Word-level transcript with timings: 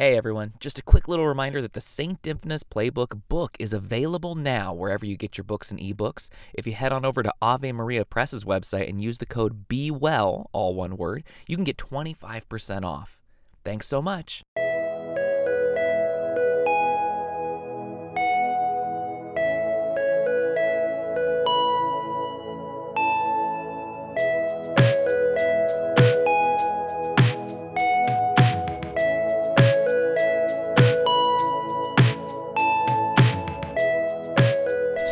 Hey 0.00 0.16
everyone, 0.16 0.54
just 0.58 0.78
a 0.78 0.82
quick 0.82 1.08
little 1.08 1.26
reminder 1.26 1.60
that 1.60 1.74
the 1.74 1.80
St. 1.82 2.22
Dymphna's 2.22 2.64
Playbook 2.64 3.20
book 3.28 3.54
is 3.60 3.74
available 3.74 4.34
now 4.34 4.72
wherever 4.72 5.04
you 5.04 5.14
get 5.14 5.36
your 5.36 5.44
books 5.44 5.70
and 5.70 5.78
ebooks. 5.78 6.30
If 6.54 6.66
you 6.66 6.72
head 6.72 6.90
on 6.90 7.04
over 7.04 7.22
to 7.22 7.34
Ave 7.42 7.70
Maria 7.72 8.06
Press's 8.06 8.44
website 8.44 8.88
and 8.88 9.02
use 9.02 9.18
the 9.18 9.26
code 9.26 9.68
BEWELL, 9.68 10.48
all 10.54 10.74
one 10.74 10.96
word, 10.96 11.24
you 11.46 11.54
can 11.54 11.64
get 11.64 11.76
25% 11.76 12.82
off. 12.82 13.20
Thanks 13.62 13.86
so 13.88 14.00
much. 14.00 14.42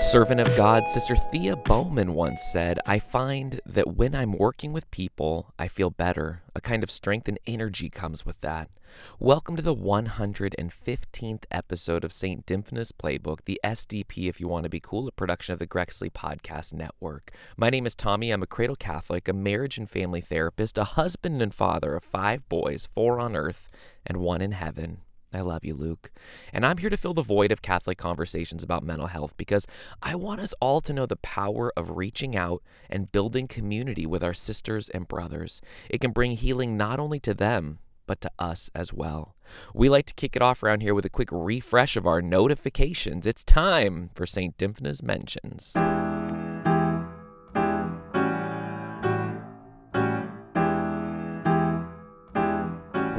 Servant 0.09 0.41
of 0.41 0.57
God, 0.57 0.89
Sister 0.89 1.17
Thea 1.17 1.55
Bowman 1.55 2.15
once 2.15 2.43
said, 2.43 2.81
I 2.87 2.99
find 2.99 3.61
that 3.67 3.95
when 3.95 4.15
I'm 4.15 4.33
working 4.33 4.73
with 4.73 4.91
people, 4.91 5.53
I 5.59 5.69
feel 5.69 5.91
better. 5.91 6.41
A 6.57 6.63
kind 6.63 6.83
of 6.83 6.91
strength 6.91 7.29
and 7.29 7.39
energy 7.47 7.91
comes 7.91 8.25
with 8.25 8.41
that. 8.41 8.71
Welcome 9.19 9.55
to 9.57 9.63
the 9.63 9.77
115th 9.77 11.43
episode 11.51 12.05
of 12.05 12.13
St. 12.15 12.47
Dymphna's 12.47 12.91
Playbook, 12.91 13.41
the 13.45 13.61
SDP, 13.63 14.31
if 14.31 14.41
you 14.41 14.49
want 14.49 14.65
to 14.65 14.71
be 14.71 14.81
cool, 14.81 15.07
a 15.09 15.13
production 15.13 15.53
of 15.53 15.59
the 15.59 15.67
Grexley 15.67 16.11
Podcast 16.11 16.73
Network. 16.73 17.31
My 17.59 17.69
name 17.69 17.85
is 17.85 17.95
Tommy. 17.95 18.31
I'm 18.31 18.43
a 18.43 18.47
cradle 18.47 18.77
Catholic, 18.77 19.29
a 19.29 19.35
marriage 19.35 19.77
and 19.77 19.91
family 19.91 20.23
therapist, 20.23 20.79
a 20.79 20.85
husband 20.85 21.43
and 21.43 21.53
father 21.53 21.95
of 21.95 22.03
five 22.03 22.49
boys, 22.49 22.89
four 22.95 23.21
on 23.21 23.37
earth 23.37 23.69
and 24.07 24.17
one 24.17 24.41
in 24.41 24.53
heaven. 24.53 25.03
I 25.33 25.41
love 25.43 25.65
you, 25.65 25.75
Luke. 25.75 26.11
And 26.53 26.65
I'm 26.65 26.79
here 26.79 26.91
to 26.91 26.97
fill 26.97 27.15
the 27.15 27.23
void 27.23 27.53
of 27.53 27.61
Catholic 27.61 27.99
conversations 27.99 28.63
about 28.63 28.83
mental 28.83 29.09
health 29.09 29.35
because 29.37 29.67
I 30.03 30.15
want 30.15 30.41
us 30.41 30.55
all 30.61 30.81
to 30.83 30.93
know 30.93 31.07
the 31.07 31.17
power 31.17 31.73
of 31.77 31.97
reaching 31.97 32.35
out 32.35 32.63
and 32.89 33.13
building 33.13 33.47
community 33.47 34.07
with 34.07 34.25
our 34.25 34.35
sisters 34.35 34.89
and 34.89 35.07
brothers. 35.07 35.61
It 35.91 36.01
can 36.01 36.13
bring 36.13 36.33
healing 36.33 36.77
not 36.77 36.99
only 36.99 37.21
to 37.21 37.35
them, 37.35 37.79
but 38.07 38.21
to 38.23 38.31
us 38.39 38.71
as 38.75 38.93
well. 38.93 39.37
We 39.75 39.89
like 39.89 40.07
to 40.07 40.15
kick 40.15 40.35
it 40.35 40.43
off 40.43 40.63
around 40.63 40.81
here 40.81 40.95
with 40.95 41.05
a 41.05 41.11
quick 41.11 41.29
refresh 41.31 41.97
of 41.97 42.07
our 42.07 42.23
notifications. 42.23 43.27
It's 43.27 43.45
time 43.45 44.11
for 44.15 44.27
St. 44.27 44.57
Dymphna's 44.57 45.03
Mentions. 45.03 45.77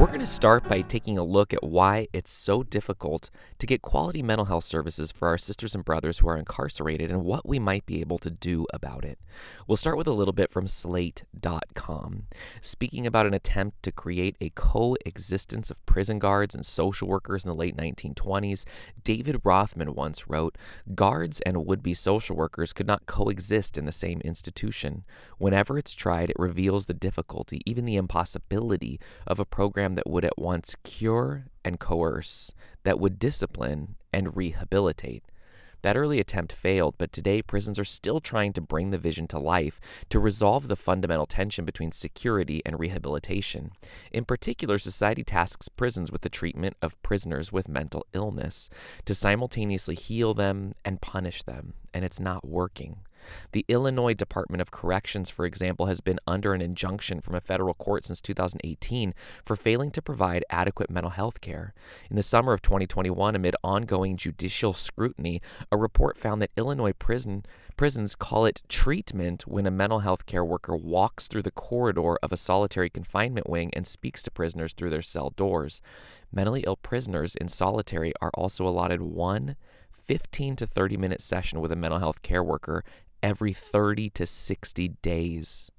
Going 0.10 0.20
to 0.20 0.26
start 0.26 0.68
by 0.68 0.82
taking 0.82 1.20
a 1.20 1.24
look 1.24 1.54
at 1.54 1.64
why 1.64 2.08
it's 2.14 2.32
so 2.32 2.64
difficult 2.64 3.30
to 3.60 3.68
get 3.68 3.84
quality 3.84 4.24
mental 4.24 4.46
health 4.46 4.64
services 4.64 5.12
for 5.12 5.28
our 5.28 5.38
sisters 5.38 5.76
and 5.76 5.86
brothers 5.86 6.18
who 6.18 6.28
are 6.28 6.36
incarcerated 6.36 7.12
and 7.12 7.24
what 7.24 7.48
we 7.48 7.60
might 7.60 7.86
be 7.86 8.02
able 8.02 8.18
to 8.18 8.32
do 8.32 8.66
about 8.74 9.06
it. 9.06 9.20
We'll 9.68 9.78
start 9.78 9.98
with 9.98 10.08
a 10.08 10.14
little 10.14 10.34
bit 10.34 10.52
from 10.52 10.66
Slate.com. 11.42 12.28
Speaking 12.62 13.06
about 13.06 13.26
an 13.26 13.34
attempt 13.34 13.84
to 13.84 13.92
create 13.92 14.36
a 14.42 14.52
coexistence 14.52 15.70
of 15.70 15.86
prison 15.86 16.20
guards 16.20 16.56
and 16.56 16.66
social 16.66 17.08
workers 17.08 17.44
in 17.44 17.50
the 17.50 17.56
late 17.56 17.78
1920s, 17.78 18.66
David 19.04 19.42
Rothman 19.44 19.94
once 19.94 20.28
wrote 20.28 20.58
Guards 20.96 21.40
and 21.42 21.66
would 21.66 21.84
be 21.84 21.94
social 21.94 22.36
workers 22.36 22.74
could 22.74 22.88
not 22.88 23.06
coexist 23.06 23.78
in 23.78 23.86
the 23.86 23.92
same 23.92 24.22
institution. 24.22 25.04
Whenever 25.38 25.78
it's 25.78 25.94
tried, 25.94 26.30
it 26.30 26.40
reveals 26.40 26.86
the 26.86 26.94
difficulty, 26.94 27.62
even 27.66 27.86
the 27.86 27.96
impossibility, 27.96 29.00
of 29.26 29.40
a 29.40 29.46
program 29.46 29.96
that 29.96 30.10
would 30.10 30.26
at 30.26 30.38
once 30.38 30.76
cure 30.84 31.46
and 31.64 31.80
coerce, 31.80 32.54
that 32.84 33.00
would 33.00 33.20
discipline 33.20 33.96
and 34.12 34.36
rehabilitate. 34.36 35.24
That 35.82 35.98
early 35.98 36.20
attempt 36.20 36.52
failed, 36.52 36.96
but 36.98 37.12
today 37.12 37.42
prisons 37.42 37.80
are 37.80 37.86
still 37.86 38.20
trying 38.20 38.54
to 38.54 38.62
bring 38.62 38.90
the 38.90 38.98
vision 38.98 39.28
to 39.30 39.40
life 39.40 39.80
to 40.10 40.20
resolve 40.20 40.68
the 40.68 40.76
fundamental 40.76 41.26
tension 41.26 41.66
between 41.66 41.92
security 41.92 42.62
and 42.66 42.80
rehabilitation. 42.80 43.72
In 44.12 44.26
particular, 44.26 44.78
society 44.78 45.24
tasks 45.24 45.70
prisons 45.70 46.12
with 46.12 46.22
the 46.22 46.30
treatment 46.30 46.76
of 46.82 47.02
prisoners 47.02 47.52
with 47.52 47.70
mental 47.70 48.06
illness 48.14 48.70
to 49.06 49.16
simultaneously 49.16 49.96
heal 49.96 50.34
them 50.34 50.74
and 50.84 51.02
punish 51.02 51.44
them, 51.44 51.74
and 51.94 52.04
it's 52.04 52.20
not 52.20 52.48
working. 52.48 52.98
The 53.52 53.66
Illinois 53.68 54.14
Department 54.14 54.62
of 54.62 54.72
Corrections, 54.72 55.30
for 55.30 55.46
example, 55.46 55.88
has 55.88 56.02
been 56.02 56.20
under 56.28 56.54
an 56.54 56.62
injunction 56.62 57.22
from 57.22 57.36
a 57.36 57.42
federal 57.42 57.74
court 57.74 58.06
since 58.06 58.22
2018 58.22 59.14
for 59.46 59.56
failing 59.56 59.92
to 59.92 60.02
provide 60.02 60.46
adequate 60.50 60.90
mental 60.90 61.12
health 61.12 61.42
care. 61.42 61.74
In 62.10 62.16
the 62.16 62.24
summer 62.24 62.54
of 62.54 62.62
2021, 62.62 63.36
amid 63.36 63.56
ongoing 63.64 64.18
judicial 64.18 64.74
scrutiny, 64.74 65.42
a 65.72 65.78
report 65.78 66.18
found 66.18 66.42
that 66.42 66.52
Illinois 66.58 66.94
prison 66.94 67.46
prisons 67.78 68.14
call 68.14 68.46
it 68.46 68.62
treatment 68.68 69.48
when 69.48 69.66
a 69.66 69.72
mental 69.72 70.00
health 70.00 70.26
care 70.26 70.44
worker 70.44 70.76
walks 70.76 71.30
through 71.30 71.42
the 71.42 71.50
corridor 71.50 72.18
of 72.22 72.34
a 72.34 72.38
solitary 72.38 72.90
confinement 72.90 73.50
wing 73.50 73.72
and 73.74 73.88
speaks 73.88 74.22
to 74.22 74.30
prisoners 74.30 74.74
through 74.74 74.90
their 74.90 75.02
cell 75.02 75.30
doors. 75.38 75.82
Mentally 76.32 76.64
ill 76.68 76.76
prisoners 76.76 77.36
in 77.36 77.48
solitary 77.48 78.12
are 78.22 78.32
also 78.34 78.68
allotted 78.68 79.02
one 79.02 79.56
15 79.92 80.56
to 80.58 80.66
30 80.66 80.98
minute 80.98 81.22
session 81.22 81.62
with 81.62 81.72
a 81.72 81.76
mental 81.76 82.00
health 82.00 82.22
care 82.22 82.44
worker 82.44 82.84
every 83.22 83.54
30 83.54 84.10
to 84.12 84.26
60 84.26 84.90
days. 85.02 85.72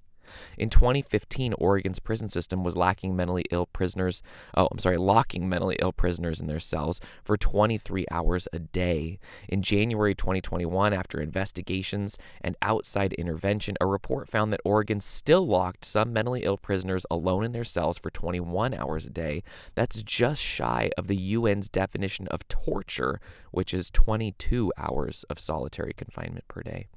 In 0.57 0.71
2015, 0.71 1.55
Oregon's 1.55 1.99
prison 1.99 2.29
system 2.29 2.63
was 2.63 2.77
lacking 2.77 3.17
mentally 3.17 3.45
ill 3.51 3.67
prisoners. 3.67 4.23
Oh, 4.57 4.69
I'm 4.71 4.79
sorry, 4.79 4.97
locking 4.97 5.49
mentally 5.49 5.77
ill 5.81 5.93
prisoners 5.93 6.41
in 6.41 6.47
their 6.47 6.61
cells 6.61 7.01
for 7.25 7.37
23 7.37 8.07
hours 8.11 8.49
a 8.53 8.59
day. 8.59 9.19
In 9.49 9.63
January 9.63 10.15
2021, 10.15 10.93
after 10.93 11.21
investigations 11.21 12.19
and 12.41 12.57
outside 12.63 13.13
intervention, 13.15 13.77
a 13.81 13.87
report 13.87 14.29
found 14.29 14.53
that 14.53 14.61
Oregon 14.65 15.01
still 15.01 15.47
locked 15.47 15.85
some 15.85 16.13
mentally 16.13 16.45
ill 16.45 16.59
prisoners 16.59 17.07
alone 17.11 17.45
in 17.45 17.53
their 17.53 17.65
cells 17.65 17.99
for 17.99 18.11
21 18.11 18.75
hours 18.75 19.07
a 19.07 19.11
day. 19.11 19.43
That's 19.75 20.03
just 20.03 20.43
shy 20.43 20.91
of 20.97 21.09
the 21.09 21.35
UN's 21.35 21.69
definition 21.69 22.29
of 22.29 22.47
torture, 22.49 23.21
which 23.51 23.75
is 23.75 23.91
22 23.91 24.73
hours 24.77 25.25
of 25.25 25.39
solitary 25.39 25.93
confinement 25.93 26.47
per 26.49 26.63
day. 26.63 26.89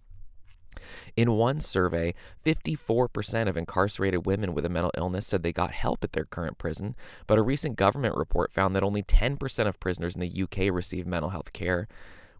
In 1.15 1.33
one 1.33 1.59
survey, 1.59 2.13
54% 2.45 3.47
of 3.47 3.57
incarcerated 3.57 4.25
women 4.25 4.53
with 4.53 4.65
a 4.65 4.69
mental 4.69 4.91
illness 4.97 5.27
said 5.27 5.43
they 5.43 5.53
got 5.53 5.71
help 5.71 6.03
at 6.03 6.13
their 6.13 6.25
current 6.25 6.57
prison, 6.57 6.95
but 7.27 7.37
a 7.37 7.43
recent 7.43 7.75
government 7.75 8.15
report 8.15 8.51
found 8.51 8.75
that 8.75 8.83
only 8.83 9.03
10% 9.03 9.67
of 9.67 9.79
prisoners 9.79 10.15
in 10.15 10.21
the 10.21 10.43
UK 10.43 10.73
receive 10.73 11.05
mental 11.05 11.29
health 11.29 11.53
care 11.53 11.87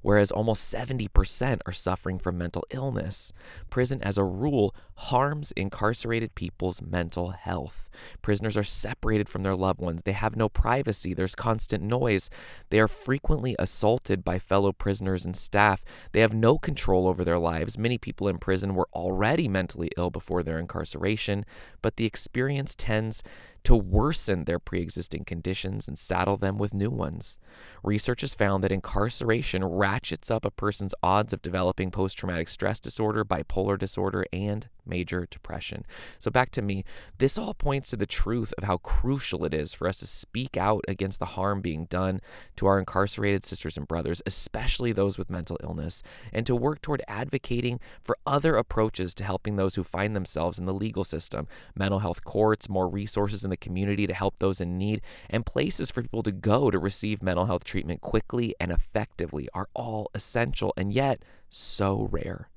whereas 0.04 0.32
almost 0.32 0.72
70% 0.72 1.62
are 1.66 1.74
suffering 1.74 2.20
from 2.20 2.38
mental 2.38 2.64
illness. 2.70 3.34
Prison, 3.72 4.00
as 4.04 4.20
a 4.20 4.24
rule, 4.24 4.76
harms 4.96 5.52
incarcerated 5.54 6.36
people's 6.36 6.82
mental 6.82 7.32
health. 7.32 7.90
Prisoners 8.22 8.56
are 8.56 8.64
separated 8.64 9.28
from 9.28 9.42
their 9.42 9.56
loved 9.56 9.80
ones. 9.80 10.04
They 10.04 10.12
have 10.12 10.36
no 10.36 10.50
privacy. 10.50 11.14
There's 11.14 11.34
constant 11.34 11.84
noise. 11.84 12.30
They 12.70 12.80
are 12.80 12.88
frequently 12.88 13.56
assaulted 13.58 14.24
by 14.24 14.38
fellow 14.38 14.72
prisoners 14.72 15.26
and 15.26 15.36
staff. 15.36 15.84
They 16.12 16.22
have 16.22 16.34
no 16.34 16.58
control 16.58 17.08
over 17.08 17.24
their 17.24 17.40
lives. 17.40 17.78
Many 17.78 17.98
people 17.98 18.28
in 18.28 18.38
prison 18.38 18.76
were 18.76 18.90
already 18.94 19.48
mentally 19.48 19.90
ill 19.98 20.10
before 20.10 20.44
their 20.44 20.60
incarceration, 20.60 21.46
but 21.82 21.96
the 21.96 22.06
experience 22.06 22.76
tends 22.76 23.24
to 23.64 23.76
worsen 23.76 24.46
their 24.46 24.60
pre 24.60 24.82
existing 24.82 25.24
conditions 25.26 25.88
and 25.88 25.98
saddle 25.98 26.38
them 26.38 26.58
with 26.58 26.74
new 26.74 26.90
ones. 26.90 27.38
Research 27.84 28.22
has 28.22 28.34
found 28.34 28.64
that 28.64 28.72
incarceration 28.72 29.64
ratchets 29.64 30.30
up 30.30 30.46
a 30.46 30.52
person's 30.52 30.96
odds 31.02 31.34
of 31.34 31.42
developing 31.42 31.92
post 31.92 32.18
traumatic 32.18 32.48
stress 32.48 32.80
disorder, 32.80 33.24
bipolar 33.24 33.78
disorder, 33.78 34.26
and 34.34 34.68
major 34.86 35.28
depression. 35.30 35.86
So, 36.20 36.32
back 36.32 36.52
to 36.52 36.62
me, 36.62 36.84
this 37.18 37.38
all 37.38 37.54
points 37.54 37.90
to 37.92 37.98
the 37.98 38.06
truth 38.06 38.54
of 38.58 38.64
how 38.64 38.78
crucial 38.78 39.46
it 39.46 39.54
is 39.54 39.74
for 39.74 39.88
us 39.88 40.00
to 40.00 40.08
speak 40.08 40.58
out 40.58 40.84
against 40.88 41.20
the 41.20 41.26
harm 41.26 41.62
being 41.62 41.86
done 41.86 42.22
to 42.58 42.68
our 42.68 42.80
incarcerated 42.80 43.44
sisters 43.44 43.78
and 43.78 43.88
brothers, 43.88 44.22
especially 44.26 44.92
those 44.92 45.18
with 45.18 45.30
mental 45.30 45.58
illness, 45.64 46.04
and 46.32 46.46
to 46.46 46.56
work 46.56 46.82
toward 46.82 47.02
advocating 47.08 47.80
for 48.02 48.18
other 48.26 48.58
approaches 48.58 49.14
to 49.16 49.24
helping 49.24 49.56
those 49.56 49.76
who 49.76 49.84
find 49.84 50.16
themselves 50.16 50.60
in 50.60 50.66
the 50.66 50.74
legal 50.74 51.04
system 51.04 51.48
mental 51.76 52.00
health 52.00 52.24
courts, 52.24 52.70
more 52.70 52.88
resources 52.88 53.44
in 53.44 53.50
the 53.50 53.58
community 53.58 54.08
to 54.08 54.14
help 54.14 54.40
those 54.40 54.62
in 54.62 54.78
need, 54.78 55.02
and 55.30 55.46
places 55.46 55.92
for 55.92 56.02
people 56.02 56.24
to 56.24 56.32
go 56.32 56.70
to 56.70 56.80
receive 56.80 57.24
mental 57.24 57.46
health 57.46 57.64
treatment 57.64 58.02
quickly 58.02 58.56
and 58.60 58.72
effectively 58.72 59.48
are 59.54 59.70
all 59.74 60.10
essential 60.14 60.74
and 60.78 60.94
yet 60.94 61.24
so 61.50 62.08
rare. 62.12 62.50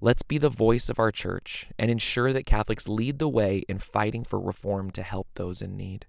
Let's 0.00 0.22
be 0.22 0.38
the 0.38 0.48
voice 0.48 0.88
of 0.88 1.00
our 1.00 1.10
church 1.10 1.66
and 1.76 1.90
ensure 1.90 2.32
that 2.32 2.46
Catholics 2.46 2.86
lead 2.86 3.18
the 3.18 3.28
way 3.28 3.64
in 3.68 3.80
fighting 3.80 4.22
for 4.22 4.38
reform 4.38 4.92
to 4.92 5.02
help 5.02 5.26
those 5.34 5.60
in 5.60 5.76
need. 5.76 6.06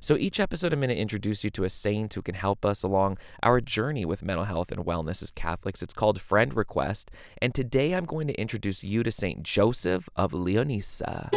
So, 0.00 0.18
each 0.18 0.38
episode, 0.38 0.74
I'm 0.74 0.80
going 0.80 0.90
to 0.90 0.96
introduce 0.96 1.44
you 1.44 1.50
to 1.50 1.64
a 1.64 1.70
saint 1.70 2.12
who 2.12 2.20
can 2.20 2.34
help 2.34 2.62
us 2.62 2.82
along 2.82 3.16
our 3.42 3.62
journey 3.62 4.04
with 4.04 4.22
mental 4.22 4.44
health 4.44 4.70
and 4.70 4.84
wellness 4.84 5.22
as 5.22 5.30
Catholics. 5.30 5.80
It's 5.80 5.94
called 5.94 6.20
Friend 6.20 6.54
Request. 6.54 7.10
And 7.40 7.54
today, 7.54 7.94
I'm 7.94 8.04
going 8.04 8.26
to 8.26 8.38
introduce 8.38 8.84
you 8.84 9.02
to 9.02 9.10
Saint 9.10 9.44
Joseph 9.44 10.10
of 10.14 10.32
Leonessa. 10.32 11.30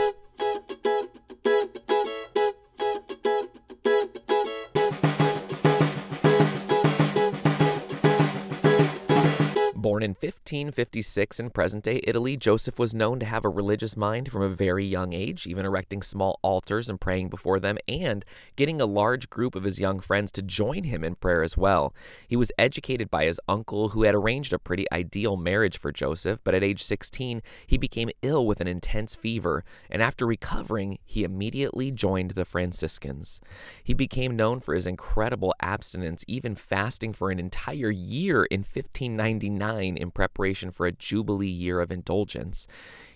In 10.07 10.11
1556 10.13 11.37
in 11.37 11.49
present 11.49 11.83
day 11.83 11.99
Italy, 12.05 12.37
Joseph 12.37 12.79
was 12.79 12.95
known 12.95 13.19
to 13.19 13.25
have 13.25 13.43
a 13.43 13.49
religious 13.49 13.97
mind 13.97 14.31
from 14.31 14.41
a 14.41 14.47
very 14.47 14.85
young 14.85 15.11
age, 15.11 15.45
even 15.45 15.65
erecting 15.65 16.01
small 16.01 16.39
altars 16.41 16.87
and 16.87 17.01
praying 17.01 17.27
before 17.27 17.59
them, 17.59 17.77
and 17.89 18.23
getting 18.55 18.79
a 18.79 18.85
large 18.85 19.29
group 19.29 19.53
of 19.53 19.65
his 19.65 19.81
young 19.81 19.99
friends 19.99 20.31
to 20.31 20.41
join 20.41 20.85
him 20.85 21.03
in 21.03 21.15
prayer 21.15 21.43
as 21.43 21.57
well. 21.57 21.93
He 22.25 22.37
was 22.37 22.53
educated 22.57 23.11
by 23.11 23.25
his 23.25 23.41
uncle, 23.49 23.89
who 23.89 24.03
had 24.03 24.15
arranged 24.15 24.53
a 24.53 24.59
pretty 24.59 24.89
ideal 24.93 25.35
marriage 25.35 25.77
for 25.77 25.91
Joseph, 25.91 26.39
but 26.41 26.55
at 26.55 26.63
age 26.63 26.81
16, 26.81 27.41
he 27.65 27.77
became 27.77 28.09
ill 28.21 28.45
with 28.45 28.61
an 28.61 28.67
intense 28.67 29.13
fever, 29.13 29.65
and 29.91 30.01
after 30.01 30.25
recovering, 30.25 30.99
he 31.03 31.25
immediately 31.25 31.91
joined 31.91 32.31
the 32.31 32.45
Franciscans. 32.45 33.41
He 33.83 33.93
became 33.93 34.37
known 34.37 34.61
for 34.61 34.73
his 34.73 34.87
incredible 34.87 35.53
abstinence, 35.59 36.23
even 36.29 36.55
fasting 36.55 37.11
for 37.11 37.29
an 37.29 37.39
entire 37.39 37.91
year 37.91 38.45
in 38.45 38.61
1599 38.61 39.96
in 39.97 40.11
preparation 40.11 40.71
for 40.71 40.85
a 40.85 40.91
Jubilee 40.91 41.47
year 41.47 41.81
of 41.81 41.91
indulgence. 41.91 42.67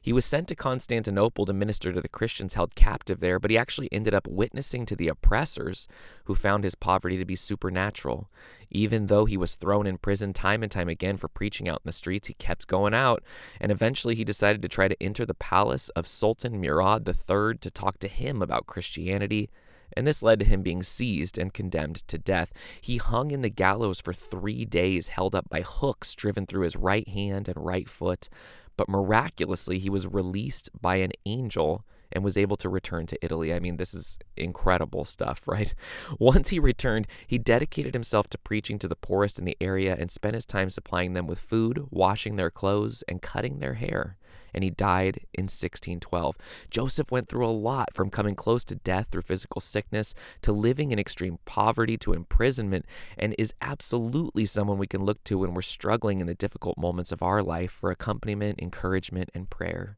He 0.02 0.14
was 0.14 0.26
sent 0.26 0.48
to 0.48 0.56
Constantinople 0.56 1.46
to 1.46 1.54
minister 1.54 1.94
to 1.94 2.02
the 2.02 2.10
Christians 2.10 2.56
held 2.56 2.74
captive 2.74 3.20
there, 3.20 3.40
but 3.40 3.52
he 3.52 3.58
actually 3.58 3.88
ended 3.92 4.14
up 4.14 4.28
witnessing 4.28 4.86
to 4.88 4.96
the 4.96 5.08
oppressors 5.08 5.88
who 6.26 6.34
found 6.34 6.64
his 6.64 6.74
poverty 6.74 7.18
to 7.18 7.26
be 7.26 7.36
supernatural. 7.36 8.30
Even 8.72 9.08
though 9.08 9.26
he 9.26 9.38
was 9.38 9.56
thrown 9.56 9.86
in 9.86 9.98
prison 9.98 10.34
time 10.34 10.64
and 10.64 10.72
time 10.72 10.90
again 10.90 11.18
for 11.18 11.28
preaching 11.28 11.70
out 11.70 11.82
in 11.84 11.90
the 11.90 11.92
streets, 11.92 12.28
he 12.28 12.34
kept 12.34 12.68
going 12.68 12.94
out, 12.94 13.24
and 13.60 13.72
eventually 13.72 14.16
he 14.16 14.24
decided 14.24 14.62
to 14.62 14.70
try 14.70 14.88
to 14.88 15.04
enter 15.04 15.26
the 15.26 15.34
palace 15.34 15.90
of 15.90 16.08
Sultan 16.08 16.60
Murad 16.60 17.08
III 17.08 17.58
to 17.60 17.72
talk 17.72 18.00
to 18.00 18.08
him 18.08 18.42
about 18.42 18.66
Christianity 18.66 19.50
and 19.96 20.06
this 20.06 20.24
led 20.24 20.40
to 20.40 20.46
him 20.46 20.62
being 20.62 20.84
seized 20.84 21.38
and 21.38 21.54
condemned 21.54 22.08
to 22.08 22.18
death. 22.18 22.52
He 22.80 22.98
hung 22.98 23.32
in 23.32 23.42
the 23.42 23.50
gallows 23.50 24.00
for 24.00 24.14
three 24.14 24.66
days, 24.66 25.10
held 25.10 25.36
up 25.36 25.50
by 25.50 25.62
hooks 25.62 26.16
driven 26.16 26.46
through 26.46 26.64
his 26.64 26.76
right 26.76 27.08
hand 27.08 27.48
and 27.48 27.66
right 27.66 27.90
foot. 27.90 28.30
But 28.78 28.90
miraculously, 28.90 29.80
he 29.80 29.90
was 29.90 30.08
released 30.08 30.70
by 30.80 30.98
an 30.98 31.12
angel 31.26 31.86
and 32.12 32.24
was 32.24 32.38
able 32.38 32.58
to 32.58 32.70
return 32.70 33.06
to 33.08 33.18
Italy. 33.22 33.54
I 33.54 33.60
mean, 33.60 33.78
this 33.78 33.94
is 33.94 34.20
incredible 34.36 35.06
stuff, 35.06 35.48
right? 35.48 35.74
Once 36.20 36.50
he 36.50 36.60
returned, 36.60 37.08
he 37.26 37.38
dedicated 37.38 37.94
himself 37.94 38.28
to 38.30 38.38
preaching 38.38 38.80
to 38.80 38.88
the 38.88 38.96
poorest 38.96 39.40
in 39.40 39.46
the 39.46 39.58
area 39.62 39.96
and 39.98 40.12
spent 40.12 40.36
his 40.36 40.46
time 40.46 40.70
supplying 40.70 41.14
them 41.14 41.28
with 41.28 41.40
food, 41.40 41.86
washing 41.90 42.36
their 42.36 42.52
clothes, 42.52 43.04
and 43.08 43.22
cutting 43.22 43.60
their 43.60 43.76
hair 43.76 44.18
and 44.54 44.64
he 44.64 44.70
died 44.70 45.22
in 45.34 45.44
1612. 45.44 46.38
Joseph 46.70 47.12
went 47.12 47.30
through 47.30 47.46
a 47.46 47.52
lot 47.52 47.94
from 47.94 48.10
coming 48.10 48.36
close 48.36 48.66
to 48.66 48.76
death 48.76 49.08
through 49.12 49.22
physical 49.22 49.62
sickness 49.62 50.14
to 50.42 50.52
living 50.52 50.92
in 50.92 51.00
extreme 51.00 51.40
poverty 51.46 51.98
to 51.98 52.14
imprisonment, 52.14 52.86
and 53.18 53.36
is 53.38 53.54
absolutely 53.62 54.46
someone 54.46 54.78
we 54.78 54.88
can 54.88 55.04
look 55.04 55.24
to 55.24 55.40
when 55.40 55.54
we're 55.54 55.62
struggling 55.62 56.20
in 56.20 56.28
the 56.28 56.36
difficult 56.36 56.78
moments 56.78 57.12
of 57.12 57.22
our 57.22 57.42
life 57.42 57.72
for 57.72 57.92
accompaniment, 57.92 58.60
encouragement, 58.62 59.30
and 59.34 59.50
prayer. 59.50 59.98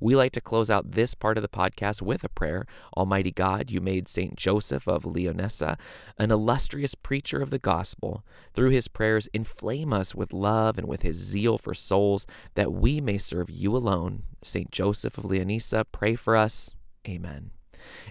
We 0.00 0.16
like 0.16 0.32
to 0.32 0.40
close 0.40 0.70
out 0.70 0.92
this 0.92 1.14
part 1.14 1.36
of 1.36 1.42
the 1.42 1.48
podcast 1.48 2.02
with 2.02 2.24
a 2.24 2.28
prayer. 2.28 2.66
Almighty 2.96 3.30
God, 3.30 3.70
you 3.70 3.80
made 3.80 4.08
St. 4.08 4.36
Joseph 4.36 4.86
of 4.86 5.04
Leonessa 5.04 5.78
an 6.18 6.30
illustrious 6.30 6.94
preacher 6.94 7.40
of 7.40 7.50
the 7.50 7.58
gospel. 7.58 8.24
Through 8.54 8.70
his 8.70 8.88
prayers, 8.88 9.28
inflame 9.28 9.92
us 9.92 10.14
with 10.14 10.32
love 10.32 10.78
and 10.78 10.86
with 10.86 11.02
his 11.02 11.16
zeal 11.16 11.58
for 11.58 11.74
souls, 11.74 12.26
that 12.54 12.72
we 12.72 13.00
may 13.00 13.18
serve 13.18 13.50
you 13.50 13.76
alone. 13.76 14.22
St. 14.42 14.70
Joseph 14.70 15.18
of 15.18 15.24
Leonessa, 15.24 15.84
pray 15.90 16.14
for 16.14 16.36
us. 16.36 16.76
Amen. 17.06 17.50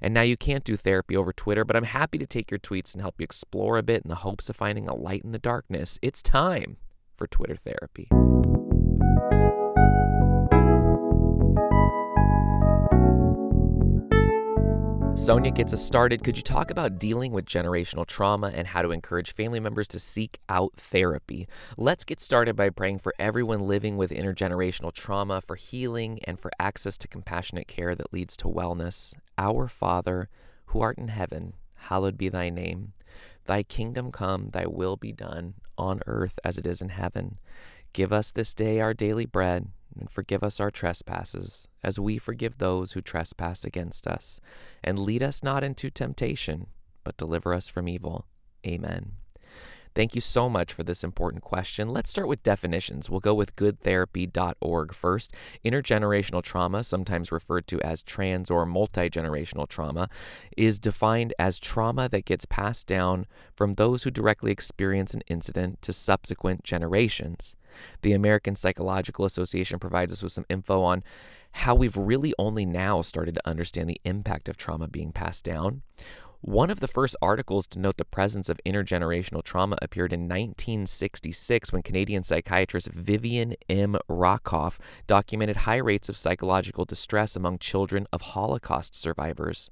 And 0.01 0.13
now 0.13 0.21
you 0.21 0.37
can't 0.37 0.63
do 0.63 0.77
therapy 0.77 1.15
over 1.15 1.33
Twitter, 1.33 1.65
but 1.65 1.75
I'm 1.75 1.83
happy 1.83 2.17
to 2.17 2.25
take 2.25 2.51
your 2.51 2.59
tweets 2.59 2.93
and 2.93 3.01
help 3.01 3.15
you 3.19 3.23
explore 3.23 3.77
a 3.77 3.83
bit 3.83 4.03
in 4.03 4.09
the 4.09 4.15
hopes 4.15 4.49
of 4.49 4.55
finding 4.55 4.87
a 4.87 4.95
light 4.95 5.23
in 5.23 5.31
the 5.31 5.39
darkness. 5.39 5.99
It's 6.01 6.21
time 6.21 6.77
for 7.15 7.27
Twitter 7.27 7.55
therapy. 7.55 8.07
Sonia 15.27 15.51
gets 15.51 15.73
us 15.73 15.85
started. 15.85 16.23
Could 16.23 16.37
you 16.37 16.41
talk 16.41 16.71
about 16.71 16.99
dealing 16.99 17.33
with 17.33 17.43
generational 17.43 18.05
trauma 18.05 18.49
and 18.55 18.65
how 18.65 18.81
to 18.81 18.91
encourage 18.91 19.33
family 19.33 19.59
members 19.59 19.89
to 19.89 19.99
seek 19.99 20.39
out 20.47 20.71
therapy? 20.77 21.49
Let's 21.77 22.05
get 22.05 22.21
started 22.21 22.55
by 22.55 22.69
praying 22.69 22.99
for 22.99 23.13
everyone 23.19 23.67
living 23.67 23.97
with 23.97 24.11
intergenerational 24.11 24.93
trauma, 24.93 25.41
for 25.41 25.57
healing, 25.57 26.21
and 26.23 26.39
for 26.39 26.49
access 26.61 26.97
to 26.99 27.09
compassionate 27.09 27.67
care 27.67 27.93
that 27.93 28.13
leads 28.13 28.37
to 28.37 28.47
wellness. 28.47 29.13
Our 29.37 29.67
Father, 29.67 30.29
who 30.67 30.79
art 30.79 30.97
in 30.97 31.09
heaven, 31.09 31.55
hallowed 31.75 32.17
be 32.17 32.29
thy 32.29 32.49
name. 32.49 32.93
Thy 33.47 33.63
kingdom 33.63 34.13
come, 34.13 34.51
thy 34.51 34.65
will 34.65 34.95
be 34.95 35.11
done, 35.11 35.55
on 35.77 35.99
earth 36.07 36.39
as 36.45 36.57
it 36.57 36.65
is 36.65 36.81
in 36.81 36.87
heaven. 36.87 37.37
Give 37.91 38.13
us 38.13 38.31
this 38.31 38.53
day 38.53 38.79
our 38.79 38.93
daily 38.93 39.25
bread 39.25 39.71
and 39.99 40.09
forgive 40.09 40.43
us 40.43 40.59
our 40.59 40.71
trespasses, 40.71 41.67
as 41.83 41.99
we 41.99 42.17
forgive 42.17 42.57
those 42.57 42.93
who 42.93 43.01
trespass 43.01 43.63
against 43.63 44.07
us. 44.07 44.39
And 44.83 44.99
lead 44.99 45.23
us 45.23 45.43
not 45.43 45.63
into 45.63 45.89
temptation, 45.89 46.67
but 47.03 47.17
deliver 47.17 47.53
us 47.53 47.67
from 47.67 47.87
evil. 47.87 48.25
Amen. 48.65 49.13
Thank 49.97 50.13
you 50.13 50.21
so 50.21 50.47
much 50.47 50.73
for 50.73 50.83
this 50.83 51.03
important 51.03 51.41
question. 51.41 51.87
Let's 51.87 52.11
start 52.11 52.27
with 52.27 52.43
definitions. 52.43 53.09
We'll 53.09 53.19
go 53.19 53.33
with 53.33 53.55
goodtherapy.org 53.55 54.93
first. 54.93 55.33
Intergenerational 55.65 56.43
trauma, 56.43 56.83
sometimes 56.83 57.31
referred 57.31 57.67
to 57.69 57.81
as 57.81 58.03
trans 58.03 58.51
or 58.51 58.67
multi 58.67 59.09
generational 59.09 59.67
trauma, 59.67 60.07
is 60.55 60.77
defined 60.77 61.33
as 61.39 61.57
trauma 61.57 62.07
that 62.09 62.25
gets 62.25 62.45
passed 62.45 62.85
down 62.85 63.25
from 63.55 63.73
those 63.73 64.03
who 64.03 64.11
directly 64.11 64.51
experience 64.51 65.15
an 65.15 65.23
incident 65.27 65.81
to 65.81 65.91
subsequent 65.91 66.63
generations. 66.63 67.55
The 68.01 68.13
American 68.13 68.55
Psychological 68.55 69.25
Association 69.25 69.79
provides 69.79 70.11
us 70.11 70.23
with 70.23 70.31
some 70.31 70.45
info 70.49 70.81
on 70.83 71.03
how 71.51 71.75
we've 71.75 71.97
really 71.97 72.33
only 72.37 72.65
now 72.65 73.01
started 73.01 73.35
to 73.35 73.47
understand 73.47 73.89
the 73.89 74.01
impact 74.03 74.47
of 74.47 74.57
trauma 74.57 74.87
being 74.87 75.11
passed 75.11 75.43
down. 75.43 75.81
One 76.41 76.69
of 76.69 76.81
the 76.81 76.87
first 76.87 77.15
articles 77.19 77.65
to 77.67 77.79
note 77.79 77.97
the 77.97 78.05
presence 78.05 78.47
of 78.47 78.59
intergenerational 78.63 79.43
trauma 79.43 79.75
appeared 79.81 80.13
in 80.13 80.21
1966 80.21 81.73
when 81.73 81.81
Canadian 81.81 82.23
psychiatrist 82.23 82.89
Vivian 82.89 83.55
M. 83.67 83.97
Rakoff 84.07 84.79
documented 85.07 85.57
high 85.57 85.77
rates 85.77 86.09
of 86.09 86.17
psychological 86.17 86.85
distress 86.85 87.35
among 87.35 87.57
children 87.57 88.05
of 88.13 88.21
Holocaust 88.21 88.93
survivors. 88.93 89.71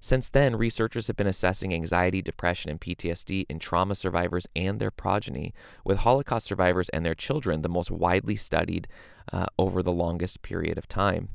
Since 0.00 0.30
then, 0.30 0.56
researchers 0.56 1.06
have 1.08 1.16
been 1.16 1.26
assessing 1.26 1.74
anxiety, 1.74 2.22
depression, 2.22 2.70
and 2.70 2.80
PTSD 2.80 3.44
in 3.50 3.58
trauma 3.58 3.94
survivors 3.94 4.46
and 4.56 4.80
their 4.80 4.90
progeny, 4.90 5.52
with 5.84 5.98
Holocaust 5.98 6.46
survivors 6.46 6.88
and 6.88 7.04
their 7.04 7.14
children 7.14 7.60
the 7.60 7.68
most 7.68 7.90
widely 7.90 8.36
studied 8.36 8.88
uh, 9.32 9.46
over 9.58 9.82
the 9.82 9.92
longest 9.92 10.40
period 10.40 10.78
of 10.78 10.88
time. 10.88 11.28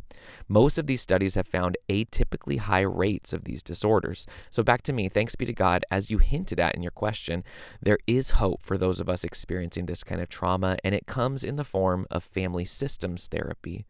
Most 0.47 0.77
of 0.77 0.87
these 0.87 1.01
studies 1.01 1.35
have 1.35 1.47
found 1.47 1.77
atypically 1.89 2.59
high 2.59 2.81
rates 2.81 3.33
of 3.33 3.43
these 3.43 3.63
disorders. 3.63 4.27
So, 4.49 4.63
back 4.71 4.83
to 4.83 4.93
me, 4.93 5.09
thanks 5.09 5.35
be 5.35 5.45
to 5.45 5.51
God, 5.51 5.83
as 5.91 6.09
you 6.09 6.19
hinted 6.19 6.57
at 6.57 6.75
in 6.75 6.81
your 6.81 6.93
question, 6.93 7.43
there 7.81 7.97
is 8.07 8.29
hope 8.29 8.63
for 8.63 8.77
those 8.77 9.01
of 9.01 9.09
us 9.09 9.25
experiencing 9.25 9.85
this 9.85 10.01
kind 10.01 10.21
of 10.21 10.29
trauma, 10.29 10.77
and 10.81 10.95
it 10.95 11.05
comes 11.05 11.43
in 11.43 11.57
the 11.57 11.65
form 11.65 12.07
of 12.09 12.23
family 12.23 12.63
systems 12.63 13.27
therapy. 13.27 13.85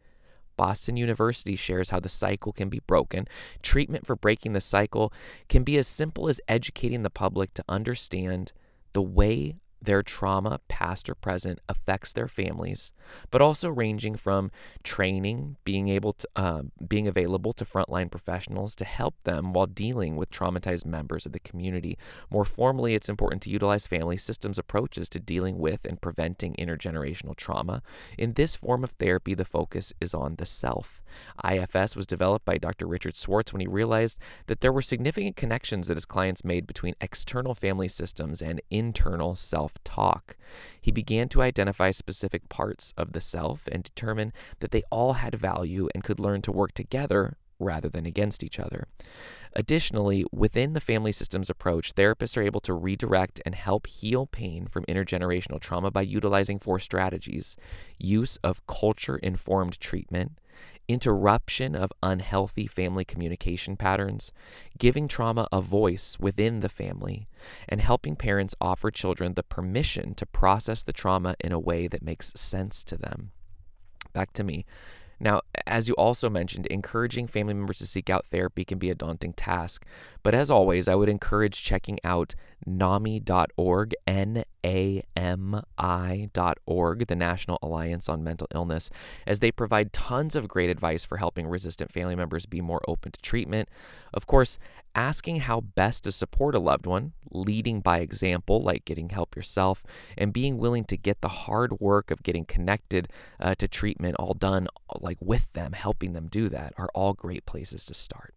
Boston 0.56 0.96
University 0.96 1.54
shares 1.54 1.90
how 1.90 2.00
the 2.00 2.08
cycle 2.08 2.52
can 2.52 2.68
be 2.68 2.80
broken. 2.80 3.28
Treatment 3.62 4.04
for 4.04 4.16
breaking 4.16 4.54
the 4.54 4.60
cycle 4.60 5.12
can 5.48 5.62
be 5.62 5.76
as 5.76 5.86
simple 5.86 6.28
as 6.28 6.40
educating 6.48 7.04
the 7.04 7.10
public 7.10 7.54
to 7.54 7.64
understand 7.68 8.50
the 8.92 9.02
way 9.02 9.60
their 9.82 10.02
trauma, 10.02 10.60
past 10.68 11.08
or 11.08 11.14
present, 11.14 11.60
affects 11.68 12.12
their 12.12 12.28
families, 12.28 12.92
but 13.30 13.42
also 13.42 13.68
ranging 13.68 14.14
from 14.14 14.50
training, 14.82 15.56
being 15.64 15.88
able 15.88 16.12
to, 16.12 16.28
uh, 16.36 16.62
being 16.86 17.08
available 17.08 17.52
to 17.52 17.64
frontline 17.64 18.10
professionals 18.10 18.76
to 18.76 18.84
help 18.84 19.22
them 19.24 19.52
while 19.52 19.66
dealing 19.66 20.16
with 20.16 20.30
traumatized 20.30 20.86
members 20.86 21.26
of 21.26 21.32
the 21.32 21.40
community. 21.40 21.98
More 22.30 22.44
formally, 22.44 22.94
it's 22.94 23.08
important 23.08 23.42
to 23.42 23.50
utilize 23.50 23.86
family 23.86 24.16
systems 24.16 24.58
approaches 24.58 25.08
to 25.10 25.20
dealing 25.20 25.58
with 25.58 25.84
and 25.84 26.00
preventing 26.00 26.54
intergenerational 26.54 27.36
trauma. 27.36 27.82
In 28.16 28.34
this 28.34 28.56
form 28.56 28.84
of 28.84 28.92
therapy, 28.92 29.34
the 29.34 29.44
focus 29.44 29.92
is 30.00 30.14
on 30.14 30.36
the 30.36 30.46
self. 30.46 31.02
IFS 31.44 31.96
was 31.96 32.06
developed 32.06 32.44
by 32.44 32.58
Dr. 32.58 32.86
Richard 32.86 33.16
Schwartz 33.16 33.52
when 33.52 33.60
he 33.60 33.66
realized 33.66 34.18
that 34.46 34.60
there 34.60 34.72
were 34.72 34.82
significant 34.82 35.36
connections 35.36 35.88
that 35.88 35.96
his 35.96 36.04
clients 36.04 36.44
made 36.44 36.66
between 36.66 36.94
external 37.00 37.54
family 37.54 37.88
systems 37.88 38.40
and 38.40 38.60
internal 38.70 39.34
self 39.34 39.71
self 39.72 39.84
talk. 39.84 40.36
He 40.80 40.90
began 40.90 41.28
to 41.30 41.42
identify 41.42 41.90
specific 41.90 42.48
parts 42.48 42.92
of 42.96 43.12
the 43.12 43.20
self 43.20 43.68
and 43.70 43.82
determine 43.82 44.32
that 44.60 44.70
they 44.70 44.82
all 44.90 45.14
had 45.14 45.34
value 45.34 45.88
and 45.94 46.04
could 46.04 46.20
learn 46.20 46.42
to 46.42 46.52
work 46.52 46.72
together 46.72 47.36
rather 47.58 47.88
than 47.88 48.06
against 48.06 48.42
each 48.42 48.58
other. 48.58 48.88
Additionally, 49.54 50.24
within 50.32 50.72
the 50.72 50.80
family 50.80 51.12
systems 51.12 51.48
approach, 51.48 51.94
therapists 51.94 52.36
are 52.36 52.42
able 52.42 52.60
to 52.60 52.74
redirect 52.74 53.40
and 53.46 53.54
help 53.54 53.86
heal 53.86 54.26
pain 54.26 54.66
from 54.66 54.84
intergenerational 54.86 55.60
trauma 55.60 55.90
by 55.90 56.02
utilizing 56.02 56.58
four 56.58 56.80
strategies 56.80 57.56
use 57.98 58.36
of 58.38 58.66
culture 58.66 59.16
informed 59.18 59.78
treatment, 59.78 60.32
interruption 60.88 61.74
of 61.74 61.92
unhealthy 62.02 62.66
family 62.66 63.04
communication 63.04 63.76
patterns, 63.76 64.32
giving 64.78 65.08
trauma 65.08 65.48
a 65.52 65.60
voice 65.60 66.16
within 66.18 66.60
the 66.60 66.68
family, 66.68 67.28
and 67.68 67.80
helping 67.80 68.16
parents 68.16 68.54
offer 68.60 68.90
children 68.90 69.34
the 69.34 69.42
permission 69.42 70.14
to 70.14 70.26
process 70.26 70.82
the 70.82 70.92
trauma 70.92 71.34
in 71.40 71.52
a 71.52 71.58
way 71.58 71.86
that 71.88 72.02
makes 72.02 72.32
sense 72.34 72.84
to 72.84 72.96
them. 72.96 73.30
Back 74.12 74.32
to 74.34 74.44
me. 74.44 74.64
Now, 75.22 75.42
as 75.68 75.88
you 75.88 75.94
also 75.94 76.28
mentioned, 76.28 76.66
encouraging 76.66 77.28
family 77.28 77.54
members 77.54 77.78
to 77.78 77.86
seek 77.86 78.10
out 78.10 78.26
therapy 78.26 78.64
can 78.64 78.78
be 78.78 78.90
a 78.90 78.94
daunting 78.96 79.32
task. 79.32 79.86
But 80.24 80.34
as 80.34 80.50
always, 80.50 80.88
I 80.88 80.96
would 80.96 81.08
encourage 81.08 81.62
checking 81.62 82.00
out 82.02 82.34
NAMI.org, 82.66 83.94
N 84.04 84.42
A 84.66 85.02
M 85.16 85.62
I.org, 85.78 87.06
the 87.06 87.14
National 87.14 87.58
Alliance 87.62 88.08
on 88.08 88.24
Mental 88.24 88.48
Illness, 88.52 88.90
as 89.24 89.38
they 89.38 89.52
provide 89.52 89.92
tons 89.92 90.34
of 90.34 90.48
great 90.48 90.70
advice 90.70 91.04
for 91.04 91.18
helping 91.18 91.46
resistant 91.46 91.92
family 91.92 92.16
members 92.16 92.44
be 92.44 92.60
more 92.60 92.82
open 92.88 93.12
to 93.12 93.20
treatment. 93.20 93.68
Of 94.12 94.26
course, 94.26 94.58
asking 94.96 95.36
how 95.36 95.60
best 95.60 96.02
to 96.04 96.12
support 96.12 96.56
a 96.56 96.58
loved 96.58 96.86
one, 96.86 97.12
leading 97.32 97.80
by 97.80 97.98
example, 97.98 98.62
like 98.62 98.84
getting 98.84 99.10
help 99.10 99.36
yourself, 99.36 99.84
and 100.16 100.32
being 100.32 100.58
willing 100.58 100.84
to 100.84 100.96
get 100.96 101.20
the 101.20 101.28
hard 101.28 101.80
work 101.80 102.10
of 102.10 102.22
getting 102.22 102.44
connected 102.44 103.08
uh, 103.40 103.54
to 103.56 103.68
treatment 103.68 104.16
all 104.16 104.34
done, 104.34 104.68
like 105.00 105.18
with 105.20 105.52
them, 105.52 105.72
helping 105.72 106.12
them 106.12 106.28
do 106.28 106.48
that, 106.48 106.74
are 106.76 106.90
all 106.94 107.14
great 107.14 107.46
places 107.46 107.84
to 107.84 107.94
start. 107.94 108.34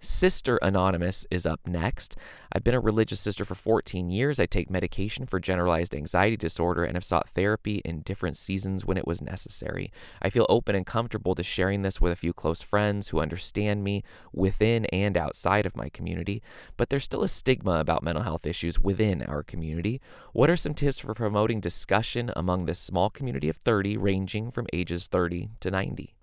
Sister 0.00 0.58
Anonymous 0.62 1.26
is 1.28 1.44
up 1.44 1.66
next. 1.66 2.16
I've 2.52 2.62
been 2.62 2.74
a 2.74 2.80
religious 2.80 3.18
sister 3.18 3.44
for 3.44 3.56
14 3.56 4.10
years. 4.10 4.38
I 4.38 4.46
take 4.46 4.70
medication 4.70 5.26
for 5.26 5.40
generalized 5.40 5.92
anxiety 5.92 6.36
disorder 6.36 6.84
and 6.84 6.94
have 6.94 7.04
sought 7.04 7.28
therapy 7.30 7.82
in 7.84 8.02
different 8.02 8.36
seasons 8.36 8.84
when 8.84 8.96
it 8.96 9.08
was 9.08 9.20
necessary. 9.20 9.90
I 10.22 10.30
feel 10.30 10.46
open 10.48 10.76
and 10.76 10.86
comfortable 10.86 11.34
to 11.34 11.42
sharing 11.42 11.82
this 11.82 12.00
with 12.00 12.12
a 12.12 12.16
few 12.16 12.32
close 12.32 12.62
friends 12.62 13.08
who 13.08 13.18
understand 13.18 13.82
me 13.82 14.04
within 14.32 14.84
and 14.86 15.16
outside 15.16 15.66
of 15.66 15.76
my 15.76 15.88
community, 15.88 16.42
but 16.76 16.90
there's 16.90 17.04
still 17.04 17.24
a 17.24 17.28
stigma 17.28 17.80
about 17.80 18.04
mental 18.04 18.22
health 18.22 18.46
issues 18.46 18.78
within 18.78 19.24
our 19.24 19.42
community. 19.42 20.00
What 20.32 20.48
are 20.48 20.56
some 20.56 20.74
tips 20.74 21.00
for 21.00 21.12
promoting 21.12 21.58
discussion 21.58 22.30
among 22.36 22.66
this 22.66 22.78
small 22.78 23.10
community 23.10 23.48
of 23.48 23.56
30, 23.56 23.96
ranging 23.96 24.52
from 24.52 24.68
ages 24.72 25.08
30 25.08 25.50
to 25.58 25.70
90? 25.72 26.14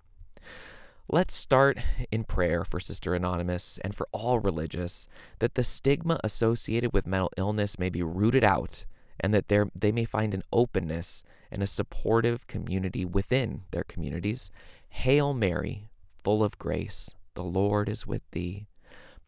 Let's 1.08 1.34
start 1.34 1.78
in 2.10 2.24
prayer 2.24 2.64
for 2.64 2.80
Sister 2.80 3.14
Anonymous 3.14 3.78
and 3.84 3.94
for 3.94 4.08
all 4.10 4.40
religious 4.40 5.06
that 5.38 5.54
the 5.54 5.62
stigma 5.62 6.18
associated 6.24 6.92
with 6.92 7.06
mental 7.06 7.30
illness 7.36 7.78
may 7.78 7.90
be 7.90 8.02
rooted 8.02 8.42
out 8.42 8.84
and 9.20 9.32
that 9.32 9.46
they 9.46 9.92
may 9.92 10.04
find 10.04 10.34
an 10.34 10.42
openness 10.52 11.22
and 11.48 11.62
a 11.62 11.68
supportive 11.68 12.48
community 12.48 13.04
within 13.04 13.62
their 13.70 13.84
communities. 13.84 14.50
Hail 14.88 15.32
Mary, 15.32 15.88
full 16.24 16.42
of 16.42 16.58
grace, 16.58 17.14
the 17.34 17.44
Lord 17.44 17.88
is 17.88 18.04
with 18.04 18.28
thee. 18.32 18.66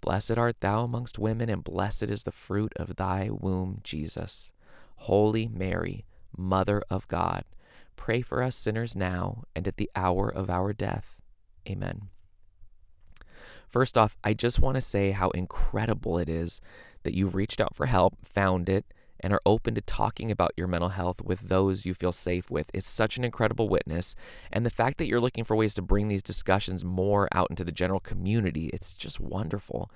Blessed 0.00 0.37
art 0.37 0.61
thou 0.61 0.82
amongst 0.82 1.16
women, 1.16 1.49
and 1.49 1.62
blessed 1.62 2.04
is 2.04 2.25
the 2.25 2.32
fruit 2.32 2.73
of 2.75 2.97
thy 2.97 3.30
womb, 3.30 3.80
Jesus. 3.85 4.50
Holy 4.97 5.47
Mary, 5.47 6.04
Mother 6.37 6.82
of 6.90 7.06
God, 7.06 7.44
pray 7.94 8.20
for 8.20 8.42
us 8.42 8.56
sinners 8.56 8.97
now 8.97 9.44
and 9.54 9.68
at 9.68 9.76
the 9.76 9.90
hour 9.94 10.28
of 10.28 10.50
our 10.50 10.73
death. 10.73 11.17
Amen. 11.68 12.08
First 13.68 13.98
off, 13.98 14.16
I 14.25 14.32
just 14.32 14.60
want 14.60 14.76
to 14.76 14.80
say 14.80 15.10
how 15.10 15.30
incredible 15.30 16.18
it 16.18 16.28
is 16.28 16.60
that 17.02 17.14
you've 17.14 17.34
reached 17.34 17.60
out 17.60 17.76
for 17.76 17.87
help, 17.87 18.14
found 18.25 18.68
it, 18.68 18.94
and 19.20 19.32
are 19.32 19.40
open 19.44 19.75
to 19.75 19.80
talking 19.80 20.30
about 20.30 20.52
your 20.56 20.68
mental 20.68 20.90
health 20.90 21.20
with 21.22 21.48
those 21.48 21.87
you 21.87 21.94
feel 21.94 22.12
safe 22.12 22.50
with. 22.50 22.70
It's 22.75 22.88
such 22.88 23.16
an 23.16 23.25
incredible 23.25 23.68
witness. 23.68 24.14
And 24.52 24.64
the 24.64 24.70
fact 24.70 24.98
that 24.98 25.06
you're 25.06 25.20
looking 25.20 25.44
for 25.44 25.56
ways 25.56 25.75
to 25.75 25.82
bring 25.82 26.08
these 26.08 26.22
discussions 26.22 26.84
more 26.84 27.28
out 27.32 27.50
into 27.50 27.64
the 27.64 27.72
general 27.72 28.00
community, 28.00 28.70
it's 28.72 28.94
just 28.94 29.20
wonderful. 29.20 29.90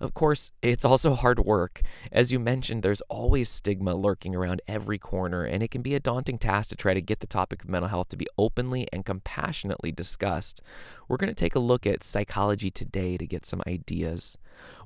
Of 0.00 0.12
course, 0.14 0.52
it's 0.60 0.84
also 0.84 1.14
hard 1.14 1.38
work. 1.38 1.82
As 2.10 2.32
you 2.32 2.38
mentioned, 2.38 2.82
there's 2.82 3.00
always 3.02 3.48
stigma 3.48 3.94
lurking 3.94 4.34
around 4.34 4.60
every 4.66 4.98
corner, 4.98 5.44
and 5.44 5.62
it 5.62 5.70
can 5.70 5.82
be 5.82 5.94
a 5.94 6.00
daunting 6.00 6.38
task 6.38 6.70
to 6.70 6.76
try 6.76 6.94
to 6.94 7.00
get 7.00 7.20
the 7.20 7.26
topic 7.26 7.62
of 7.62 7.68
mental 7.68 7.88
health 7.88 8.08
to 8.08 8.16
be 8.16 8.26
openly 8.36 8.88
and 8.92 9.06
compassionately 9.06 9.92
discussed. 9.92 10.60
We're 11.08 11.16
going 11.16 11.30
to 11.30 11.34
take 11.34 11.54
a 11.54 11.60
look 11.60 11.86
at 11.86 12.02
psychology 12.02 12.70
today 12.70 13.16
to 13.16 13.26
get 13.26 13.46
some 13.46 13.62
ideas. 13.66 14.36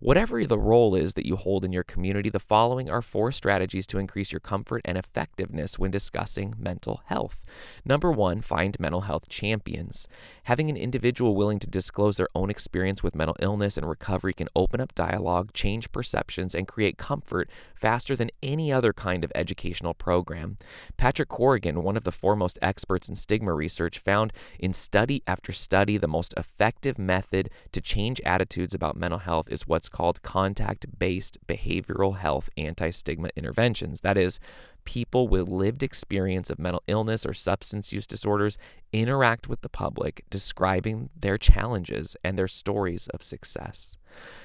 Whatever 0.00 0.47
the 0.47 0.58
role 0.58 0.94
is 0.94 1.14
that 1.14 1.26
you 1.26 1.37
hold 1.37 1.64
in 1.64 1.73
your 1.73 1.85
community, 1.85 2.30
the 2.30 2.38
following 2.38 2.88
are 2.88 3.02
four 3.02 3.32
strategies 3.32 3.67
to 3.68 3.98
increase 3.98 4.32
your 4.32 4.40
comfort 4.40 4.82
and 4.84 4.96
effectiveness 4.96 5.78
when 5.78 5.90
discussing 5.90 6.54
mental 6.58 7.02
health. 7.06 7.42
Number 7.84 8.10
one, 8.10 8.40
find 8.40 8.78
mental 8.80 9.02
health 9.02 9.28
champions. 9.28 10.08
Having 10.44 10.70
an 10.70 10.76
individual 10.76 11.34
willing 11.34 11.58
to 11.58 11.66
disclose 11.66 12.16
their 12.16 12.28
own 12.34 12.50
experience 12.50 13.02
with 13.02 13.14
mental 13.14 13.37
illness 13.40 13.76
and 13.76 13.88
recovery 13.88 14.32
can 14.32 14.48
open 14.56 14.80
up 14.80 14.94
dialogue, 14.94 15.52
change 15.52 15.92
perceptions, 15.92 16.54
and 16.54 16.66
create 16.66 16.98
comfort 16.98 17.50
faster 17.75 18.16
than 18.16 18.30
any 18.42 18.72
other 18.72 18.92
kind 18.92 19.25
of 19.25 19.32
educational 19.34 19.94
program. 19.94 20.56
Patrick 20.96 21.28
Corrigan, 21.28 21.82
one 21.82 21.96
of 21.96 22.04
the 22.04 22.12
foremost 22.12 22.58
experts 22.62 23.08
in 23.08 23.14
stigma 23.14 23.52
research, 23.52 23.98
found 23.98 24.32
in 24.58 24.72
study 24.72 25.22
after 25.26 25.52
study 25.52 25.96
the 25.96 26.08
most 26.08 26.34
effective 26.37 26.98
method 26.98 27.50
to 27.72 27.80
change 27.80 28.20
attitudes 28.25 28.75
about 28.75 28.96
mental 28.96 29.20
health 29.20 29.46
is 29.50 29.66
what's 29.66 29.88
called 29.88 30.22
contact 30.22 30.98
based 30.98 31.38
behavioral 31.46 32.16
health 32.16 32.48
anti 32.56 32.90
stigma 32.90 33.28
interventions. 33.58 34.00
That 34.02 34.16
is, 34.16 34.38
people 34.84 35.28
with 35.28 35.48
lived 35.48 35.82
experience 35.82 36.48
of 36.48 36.58
mental 36.58 36.82
illness 36.86 37.26
or 37.26 37.34
substance 37.34 37.92
use 37.92 38.06
disorders 38.06 38.56
interact 38.92 39.48
with 39.48 39.60
the 39.60 39.68
public, 39.68 40.24
describing 40.30 41.10
their 41.18 41.36
challenges 41.36 42.16
and 42.24 42.38
their 42.38 42.48
stories 42.48 43.08
of 43.08 43.22
success. 43.22 43.98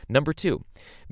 Number 0.09 0.33
two, 0.33 0.65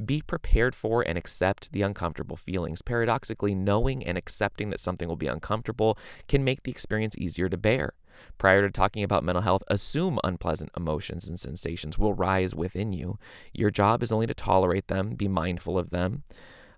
be 0.04 0.22
prepared 0.22 0.76
for 0.76 1.02
and 1.08 1.18
accept 1.18 1.72
the 1.72 1.84
uncomfortable 1.84 2.36
feelings. 2.36 2.82
Paradoxically, 2.82 3.56
knowing 3.56 4.04
and 4.04 4.18
accepting 4.18 4.70
that 4.72 4.80
something 4.80 5.08
will 5.08 5.16
be 5.16 5.28
uncomfortable 5.28 5.98
can 6.28 6.44
make 6.44 6.64
the 6.64 6.72
experience 6.72 7.16
easier 7.18 7.48
to 7.48 7.58
bear. 7.58 7.94
Prior 8.38 8.62
to 8.62 8.70
talking 8.70 9.04
about 9.04 9.24
mental 9.24 9.42
health, 9.42 9.64
assume 9.68 10.20
unpleasant 10.24 10.72
emotions 10.76 11.28
and 11.28 11.40
sensations 11.40 11.98
will 11.98 12.14
rise 12.14 12.54
within 12.54 12.92
you. 12.94 13.18
Your 13.54 13.72
job 13.72 14.04
is 14.04 14.12
only 14.12 14.28
to 14.28 14.34
tolerate 14.34 14.88
them, 14.88 15.16
be 15.16 15.28
mindful 15.28 15.78
of 15.78 15.92
them. 15.92 16.24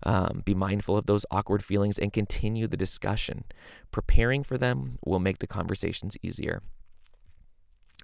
Um, 0.06 0.42
be 0.44 0.54
mindful 0.54 0.98
of 0.98 1.06
those 1.06 1.26
awkward 1.32 1.64
feelings 1.64 1.98
and 1.98 2.12
continue 2.12 2.68
the 2.68 2.78
discussion. 2.78 3.46
Preparing 3.92 4.44
for 4.44 4.58
them 4.58 5.00
will 5.06 5.20
make 5.20 5.40
the 5.40 5.48
conversations 5.48 6.18
easier. 6.22 6.62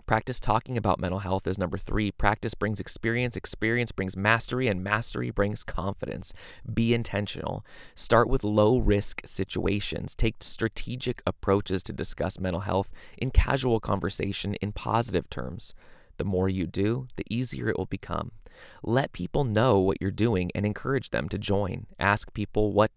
Practice 0.10 0.40
talking 0.40 0.76
about 0.76 1.00
mental 1.00 1.20
health 1.20 1.46
is 1.46 1.60
number 1.60 1.78
three. 1.78 2.12
Practice 2.12 2.56
brings 2.56 2.80
experience, 2.80 3.36
experience 3.36 3.92
brings 3.92 4.18
mastery, 4.18 4.68
and 4.68 4.84
mastery 4.84 5.30
brings 5.30 5.64
confidence. 5.64 6.34
Be 6.74 6.96
intentional. 6.96 7.64
Start 7.94 8.28
with 8.28 8.44
low 8.44 8.80
risk 8.80 9.22
situations. 9.24 10.16
Take 10.16 10.38
strategic 10.42 11.22
approaches 11.28 11.84
to 11.84 11.94
discuss 11.94 12.40
mental 12.40 12.62
health 12.62 12.90
in 13.20 13.30
casual 13.30 13.80
conversation 13.80 14.56
in 14.56 14.72
positive 14.72 15.30
terms. 15.30 15.76
The 16.18 16.26
more 16.26 16.50
you 16.50 16.66
do, 16.66 17.08
the 17.16 17.26
easier 17.30 17.70
it 17.70 17.78
will 17.78 17.86
become. 17.86 18.32
Let 18.84 19.14
people 19.14 19.44
know 19.44 19.80
what 19.80 19.98
you're 20.02 20.12
doing 20.12 20.52
and 20.56 20.66
encourage 20.66 21.10
them 21.10 21.30
to 21.30 21.38
join. 21.38 21.88
Ask 22.00 22.34
people 22.34 22.74
what 22.74 22.92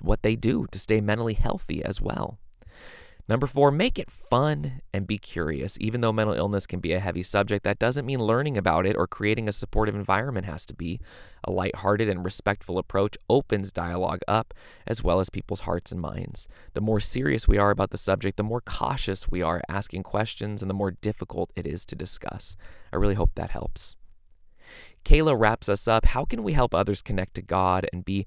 what 0.00 0.22
they 0.22 0.36
do 0.36 0.66
to 0.70 0.78
stay 0.78 1.00
mentally 1.00 1.34
healthy 1.34 1.82
as 1.82 2.00
well. 2.00 2.38
Number 3.28 3.46
four, 3.46 3.70
make 3.70 3.98
it 3.98 4.10
fun 4.10 4.80
and 4.94 5.06
be 5.06 5.18
curious. 5.18 5.76
Even 5.82 6.00
though 6.00 6.14
mental 6.14 6.34
illness 6.34 6.66
can 6.66 6.80
be 6.80 6.94
a 6.94 6.98
heavy 6.98 7.22
subject, 7.22 7.62
that 7.64 7.78
doesn't 7.78 8.06
mean 8.06 8.20
learning 8.20 8.56
about 8.56 8.86
it 8.86 8.96
or 8.96 9.06
creating 9.06 9.48
a 9.48 9.52
supportive 9.52 9.94
environment 9.94 10.46
has 10.46 10.64
to 10.64 10.74
be. 10.74 10.98
A 11.44 11.50
lighthearted 11.50 12.08
and 12.08 12.24
respectful 12.24 12.78
approach 12.78 13.18
opens 13.28 13.70
dialogue 13.70 14.20
up, 14.26 14.54
as 14.86 15.04
well 15.04 15.20
as 15.20 15.28
people's 15.28 15.60
hearts 15.60 15.92
and 15.92 16.00
minds. 16.00 16.48
The 16.72 16.80
more 16.80 17.00
serious 17.00 17.46
we 17.46 17.58
are 17.58 17.70
about 17.70 17.90
the 17.90 17.98
subject, 17.98 18.38
the 18.38 18.42
more 18.42 18.62
cautious 18.62 19.30
we 19.30 19.42
are 19.42 19.60
asking 19.68 20.04
questions, 20.04 20.62
and 20.62 20.70
the 20.70 20.74
more 20.74 20.92
difficult 20.92 21.50
it 21.54 21.66
is 21.66 21.84
to 21.86 21.94
discuss. 21.94 22.56
I 22.94 22.96
really 22.96 23.14
hope 23.14 23.32
that 23.34 23.50
helps. 23.50 23.94
Kayla 25.08 25.40
wraps 25.40 25.70
us 25.70 25.88
up. 25.88 26.04
How 26.04 26.26
can 26.26 26.42
we 26.42 26.52
help 26.52 26.74
others 26.74 27.00
connect 27.00 27.32
to 27.36 27.42
God 27.42 27.88
and 27.94 28.04
be 28.04 28.26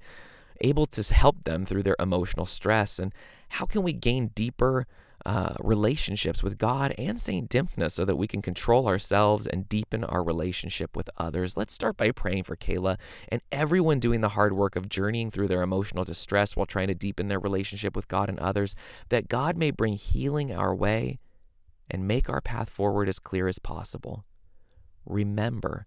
able 0.60 0.86
to 0.86 1.14
help 1.14 1.44
them 1.44 1.64
through 1.64 1.84
their 1.84 1.94
emotional 2.00 2.44
stress? 2.44 2.98
And 2.98 3.14
how 3.50 3.66
can 3.66 3.84
we 3.84 3.92
gain 3.92 4.32
deeper 4.34 4.88
uh, 5.24 5.54
relationships 5.60 6.42
with 6.42 6.58
God 6.58 6.92
and 6.98 7.20
Saint 7.20 7.48
Dymphna 7.48 7.88
so 7.88 8.04
that 8.04 8.16
we 8.16 8.26
can 8.26 8.42
control 8.42 8.88
ourselves 8.88 9.46
and 9.46 9.68
deepen 9.68 10.02
our 10.02 10.24
relationship 10.24 10.96
with 10.96 11.08
others? 11.16 11.56
Let's 11.56 11.72
start 11.72 11.96
by 11.96 12.10
praying 12.10 12.42
for 12.42 12.56
Kayla 12.56 12.98
and 13.28 13.42
everyone 13.52 14.00
doing 14.00 14.20
the 14.20 14.30
hard 14.30 14.52
work 14.52 14.74
of 14.74 14.88
journeying 14.88 15.30
through 15.30 15.46
their 15.46 15.62
emotional 15.62 16.02
distress 16.02 16.56
while 16.56 16.66
trying 16.66 16.88
to 16.88 16.96
deepen 16.96 17.28
their 17.28 17.38
relationship 17.38 17.94
with 17.94 18.08
God 18.08 18.28
and 18.28 18.40
others, 18.40 18.74
that 19.08 19.28
God 19.28 19.56
may 19.56 19.70
bring 19.70 19.94
healing 19.94 20.52
our 20.52 20.74
way 20.74 21.20
and 21.88 22.08
make 22.08 22.28
our 22.28 22.40
path 22.40 22.70
forward 22.70 23.08
as 23.08 23.20
clear 23.20 23.46
as 23.46 23.60
possible. 23.60 24.24
Remember, 25.06 25.86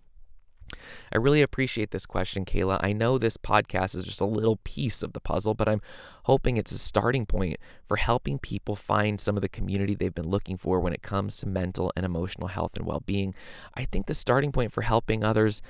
I 1.11 1.17
really 1.17 1.41
appreciate 1.41 1.91
this 1.91 2.05
question, 2.05 2.45
Kayla. 2.45 2.79
I 2.81 2.93
know 2.93 3.17
this 3.17 3.37
podcast 3.37 3.95
is 3.95 4.05
just 4.05 4.21
a 4.21 4.25
little 4.25 4.57
piece 4.63 5.03
of 5.03 5.13
the 5.13 5.19
puzzle, 5.19 5.53
but 5.53 5.67
I'm 5.67 5.81
hoping 6.23 6.57
it's 6.57 6.71
a 6.71 6.77
starting 6.77 7.25
point 7.25 7.57
for 7.85 7.97
helping 7.97 8.39
people 8.39 8.75
find 8.75 9.19
some 9.19 9.35
of 9.35 9.41
the 9.41 9.49
community 9.49 9.95
they've 9.95 10.13
been 10.13 10.29
looking 10.29 10.57
for 10.57 10.79
when 10.79 10.93
it 10.93 11.01
comes 11.01 11.37
to 11.39 11.47
mental 11.47 11.91
and 11.95 12.05
emotional 12.05 12.47
health 12.47 12.71
and 12.75 12.85
well 12.85 13.03
being. 13.05 13.33
I 13.73 13.85
think 13.85 14.05
the 14.05 14.13
starting 14.13 14.51
point 14.51 14.71
for 14.71 14.81
helping 14.81 15.23
others 15.23 15.61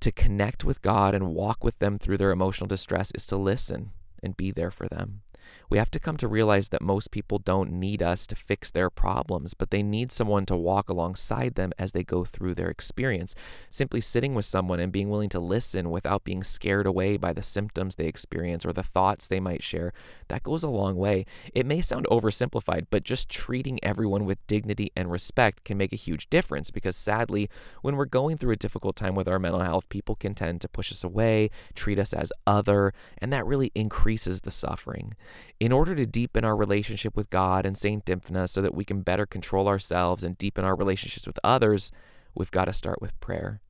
to 0.00 0.12
connect 0.12 0.64
with 0.64 0.82
God 0.82 1.14
and 1.14 1.34
walk 1.34 1.64
with 1.64 1.78
them 1.78 1.98
through 1.98 2.18
their 2.18 2.30
emotional 2.30 2.68
distress 2.68 3.10
is 3.14 3.26
to 3.26 3.36
listen 3.36 3.90
and 4.22 4.36
be 4.36 4.50
there 4.50 4.70
for 4.70 4.88
them. 4.88 5.22
We 5.70 5.78
have 5.78 5.90
to 5.90 6.00
come 6.00 6.16
to 6.18 6.28
realize 6.28 6.70
that 6.70 6.80
most 6.80 7.10
people 7.10 7.38
don't 7.38 7.70
need 7.72 8.02
us 8.02 8.26
to 8.28 8.36
fix 8.36 8.70
their 8.70 8.88
problems, 8.88 9.54
but 9.54 9.70
they 9.70 9.82
need 9.82 10.10
someone 10.10 10.46
to 10.46 10.56
walk 10.56 10.88
alongside 10.88 11.54
them 11.54 11.72
as 11.78 11.92
they 11.92 12.02
go 12.02 12.24
through 12.24 12.54
their 12.54 12.68
experience. 12.68 13.34
Simply 13.70 14.00
sitting 14.00 14.34
with 14.34 14.44
someone 14.44 14.80
and 14.80 14.92
being 14.92 15.10
willing 15.10 15.28
to 15.30 15.40
listen 15.40 15.90
without 15.90 16.24
being 16.24 16.42
scared 16.42 16.86
away 16.86 17.16
by 17.16 17.32
the 17.32 17.42
symptoms 17.42 17.94
they 17.94 18.06
experience 18.06 18.64
or 18.64 18.72
the 18.72 18.82
thoughts 18.82 19.28
they 19.28 19.40
might 19.40 19.62
share, 19.62 19.92
that 20.28 20.42
goes 20.42 20.62
a 20.62 20.68
long 20.68 20.96
way. 20.96 21.26
It 21.54 21.66
may 21.66 21.80
sound 21.80 22.06
oversimplified, 22.10 22.86
but 22.90 23.04
just 23.04 23.28
treating 23.28 23.78
everyone 23.82 24.24
with 24.24 24.46
dignity 24.46 24.90
and 24.96 25.10
respect 25.10 25.64
can 25.64 25.76
make 25.76 25.92
a 25.92 25.96
huge 25.96 26.30
difference 26.30 26.70
because 26.70 26.96
sadly, 26.96 27.50
when 27.82 27.96
we're 27.96 28.06
going 28.06 28.36
through 28.36 28.52
a 28.52 28.56
difficult 28.56 28.96
time 28.96 29.14
with 29.14 29.28
our 29.28 29.38
mental 29.38 29.60
health, 29.60 29.88
people 29.88 30.14
can 30.14 30.34
tend 30.34 30.60
to 30.60 30.68
push 30.68 30.90
us 30.90 31.04
away, 31.04 31.50
treat 31.74 31.98
us 31.98 32.12
as 32.12 32.32
other, 32.46 32.92
and 33.18 33.32
that 33.32 33.46
really 33.46 33.72
increases 33.74 34.42
the 34.42 34.50
suffering. 34.50 35.14
In 35.60 35.72
order 35.72 35.94
to 35.94 36.06
deepen 36.06 36.44
our 36.44 36.56
relationship 36.56 37.16
with 37.16 37.30
God 37.30 37.66
and 37.66 37.76
St. 37.76 38.04
Dymphna 38.04 38.48
so 38.48 38.62
that 38.62 38.74
we 38.74 38.84
can 38.84 39.02
better 39.02 39.26
control 39.26 39.68
ourselves 39.68 40.24
and 40.24 40.38
deepen 40.38 40.64
our 40.64 40.76
relationships 40.76 41.26
with 41.26 41.38
others, 41.42 41.90
we've 42.34 42.50
got 42.50 42.66
to 42.66 42.72
start 42.72 43.00
with 43.00 43.18
prayer 43.20 43.60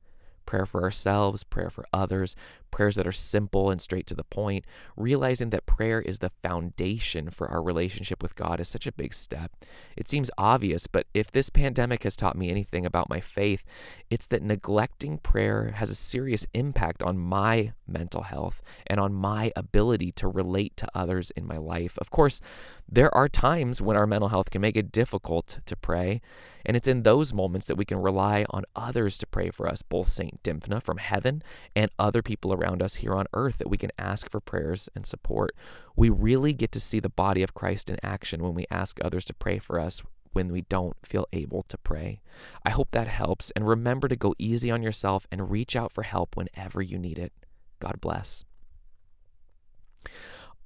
prayer 0.49 0.65
for 0.65 0.81
ourselves, 0.81 1.43
prayer 1.43 1.69
for 1.69 1.85
others, 1.93 2.35
prayers 2.71 2.95
that 2.95 3.07
are 3.07 3.11
simple 3.11 3.69
and 3.69 3.81
straight 3.81 4.07
to 4.07 4.15
the 4.15 4.23
point, 4.23 4.65
realizing 4.95 5.49
that 5.51 5.65
prayer 5.65 6.01
is 6.01 6.19
the 6.19 6.31
foundation 6.43 7.29
for 7.29 7.47
our 7.47 7.61
relationship 7.61 8.21
with 8.21 8.35
God 8.35 8.59
is 8.59 8.69
such 8.69 8.87
a 8.87 8.91
big 8.91 9.13
step. 9.13 9.51
It 9.95 10.07
seems 10.07 10.31
obvious, 10.37 10.87
but 10.87 11.07
if 11.13 11.31
this 11.31 11.49
pandemic 11.49 12.03
has 12.03 12.15
taught 12.15 12.37
me 12.37 12.49
anything 12.49 12.85
about 12.85 13.09
my 13.09 13.19
faith, 13.19 13.65
it's 14.09 14.27
that 14.27 14.43
neglecting 14.43 15.17
prayer 15.17 15.73
has 15.75 15.89
a 15.89 15.95
serious 15.95 16.45
impact 16.53 17.03
on 17.03 17.17
my 17.17 17.73
mental 17.87 18.23
health 18.23 18.61
and 18.87 18.99
on 18.99 19.13
my 19.13 19.51
ability 19.55 20.11
to 20.13 20.27
relate 20.27 20.77
to 20.77 20.87
others 20.93 21.31
in 21.31 21.45
my 21.45 21.57
life. 21.57 21.97
Of 21.97 22.11
course, 22.11 22.41
there 22.87 23.13
are 23.15 23.27
times 23.27 23.81
when 23.81 23.97
our 23.97 24.07
mental 24.07 24.29
health 24.29 24.49
can 24.49 24.61
make 24.61 24.77
it 24.77 24.91
difficult 24.91 25.59
to 25.65 25.75
pray, 25.75 26.21
and 26.65 26.75
it's 26.75 26.87
in 26.87 27.03
those 27.03 27.33
moments 27.33 27.65
that 27.67 27.75
we 27.75 27.85
can 27.85 28.01
rely 28.01 28.45
on 28.49 28.63
others 28.75 29.17
to 29.19 29.27
pray 29.27 29.49
for 29.49 29.67
us, 29.67 29.81
both 29.81 30.09
St. 30.09 30.41
Dymphna 30.43 30.81
from 30.81 30.97
heaven 30.97 31.43
and 31.75 31.91
other 31.97 32.21
people 32.21 32.51
around 32.59 32.81
us 32.81 32.95
here 32.95 33.13
on 33.13 33.25
earth 33.33 33.57
that 33.57 33.69
we 33.69 33.77
can 33.77 33.91
ask 33.97 34.29
for 34.29 34.39
prayers 34.39 34.89
and 34.95 35.05
support. 35.05 35.55
We 35.95 36.09
really 36.09 36.53
get 36.53 36.71
to 36.73 36.79
see 36.79 36.99
the 36.99 37.09
body 37.09 37.43
of 37.43 37.53
Christ 37.53 37.89
in 37.89 37.97
action 38.03 38.43
when 38.43 38.53
we 38.53 38.65
ask 38.69 38.99
others 39.03 39.25
to 39.25 39.33
pray 39.33 39.59
for 39.59 39.79
us 39.79 40.01
when 40.33 40.51
we 40.51 40.61
don't 40.61 40.95
feel 41.03 41.25
able 41.33 41.63
to 41.63 41.77
pray. 41.77 42.21
I 42.65 42.69
hope 42.69 42.91
that 42.91 43.07
helps, 43.07 43.51
and 43.51 43.67
remember 43.67 44.07
to 44.07 44.15
go 44.15 44.35
easy 44.37 44.69
on 44.69 44.83
yourself 44.83 45.27
and 45.31 45.49
reach 45.49 45.75
out 45.75 45.91
for 45.91 46.03
help 46.03 46.35
whenever 46.35 46.81
you 46.81 46.99
need 46.99 47.17
it. 47.17 47.33
God 47.79 47.99
bless. 48.01 48.45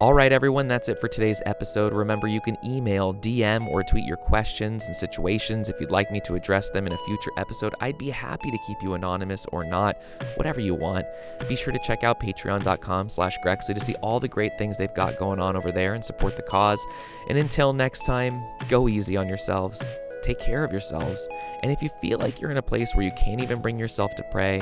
All 0.04 0.14
right, 0.14 0.34
everyone, 0.34 0.68
that's 0.68 0.90
it 0.90 1.00
for 1.00 1.08
today's 1.08 1.42
episode. 1.46 1.94
Remember, 1.94 2.28
you 2.28 2.42
can 2.42 2.58
email, 2.62 3.14
DM, 3.14 3.66
or 3.70 3.84
tweet 3.84 4.04
your 4.04 4.18
questions 4.18 4.88
and 4.88 4.94
situations 4.94 5.70
if 5.70 5.80
you'd 5.80 5.92
like 5.92 6.12
me 6.12 6.20
to 6.26 6.36
address 6.36 6.70
them 6.72 6.86
in 6.86 6.92
a 6.92 6.98
future 7.06 7.32
episode. 7.38 7.74
I'd 7.80 7.98
be 7.98 8.10
happy 8.10 8.52
to 8.52 8.58
keep 8.68 8.84
you 8.84 8.96
anonymous 8.96 9.46
or 9.54 9.64
not, 9.64 9.96
whatever 10.36 10.60
you 10.60 10.76
want. 10.76 11.06
Be 11.48 11.56
sure 11.56 11.72
to 11.72 11.80
check 11.80 12.04
out 12.04 12.20
patreon.com 12.20 13.08
slash 13.08 13.38
Grexley 13.46 13.76
to 13.76 13.80
see 13.80 13.96
all 14.02 14.20
the 14.20 14.28
great 14.28 14.58
things 14.58 14.78
they've 14.78 14.94
got 14.94 15.18
going 15.18 15.40
on 15.40 15.56
over 15.56 15.72
there 15.72 15.94
and 15.94 16.04
support 16.04 16.36
the 16.36 16.44
cause. 16.44 16.86
And 17.30 17.38
until 17.38 17.72
next 17.72 18.06
time, 18.06 18.44
go 18.68 18.90
easy 18.90 19.16
on 19.16 19.30
yourselves. 19.30 19.82
Take 20.22 20.42
care 20.42 20.66
of 20.66 20.74
yourselves. 20.74 21.30
And 21.62 21.72
if 21.72 21.82
you 21.82 21.88
feel 22.02 22.20
like 22.20 22.42
you're 22.42 22.52
in 22.52 22.58
a 22.58 22.62
place 22.62 22.94
where 22.94 23.06
you 23.06 23.14
can't 23.14 23.42
even 23.42 23.62
bring 23.62 23.80
yourself 23.80 24.14
to 24.16 24.24
pray, 24.32 24.62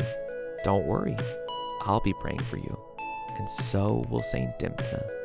don't 0.63 0.85
worry. 0.85 1.17
I'll 1.81 2.01
be 2.01 2.13
praying 2.21 2.43
for 2.43 2.57
you. 2.57 2.79
And 3.39 3.49
so 3.49 4.05
will 4.11 4.21
St. 4.21 4.51
Dymphna. 4.59 5.20